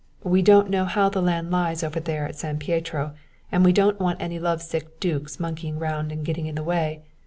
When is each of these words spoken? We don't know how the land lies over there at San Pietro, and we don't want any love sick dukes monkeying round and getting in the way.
We 0.23 0.41
don't 0.41 0.71
know 0.71 0.85
how 0.85 1.09
the 1.09 1.21
land 1.21 1.51
lies 1.51 1.83
over 1.83 1.99
there 1.99 2.27
at 2.27 2.35
San 2.35 2.57
Pietro, 2.57 3.13
and 3.51 3.63
we 3.63 3.71
don't 3.71 3.99
want 3.99 4.19
any 4.19 4.39
love 4.39 4.63
sick 4.63 4.99
dukes 4.99 5.39
monkeying 5.39 5.77
round 5.77 6.11
and 6.11 6.25
getting 6.25 6.47
in 6.47 6.55
the 6.55 6.63
way. 6.63 7.03